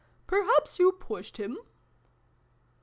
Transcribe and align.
"Perhaps 0.25 0.79
you 0.79 0.93
pushed 0.93 1.37
him? 1.37 1.59